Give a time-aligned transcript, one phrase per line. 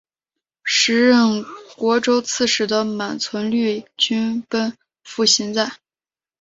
[0.63, 1.45] 时任
[1.77, 5.73] 虢州刺史的满存率军奔赴行在。